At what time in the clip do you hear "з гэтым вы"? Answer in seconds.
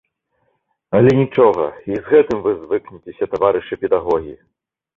1.93-2.55